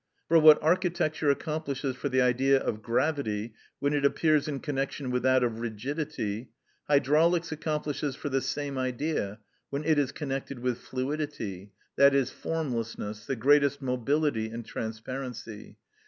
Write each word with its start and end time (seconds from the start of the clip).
For 0.27 0.39
what 0.39 0.57
architecture 0.63 1.29
accomplishes 1.29 1.95
for 1.95 2.09
the 2.09 2.23
Idea 2.23 2.57
of 2.59 2.81
gravity 2.81 3.53
when 3.77 3.93
it 3.93 4.03
appears 4.03 4.47
in 4.47 4.59
connection 4.59 5.11
with 5.11 5.21
that 5.21 5.43
of 5.43 5.59
rigidity, 5.59 6.49
hydraulics 6.87 7.51
accomplishes 7.51 8.15
for 8.15 8.27
the 8.29 8.41
same 8.41 8.79
Idea, 8.79 9.37
when 9.69 9.83
it 9.83 9.99
is 9.99 10.11
connected 10.11 10.57
with 10.57 10.79
fluidity, 10.79 11.71
i.e., 11.99 12.25
formlessness, 12.25 13.27
the 13.27 13.35
greatest 13.35 13.79
mobility 13.79 14.47
and 14.49 14.65
transparency. 14.65 15.77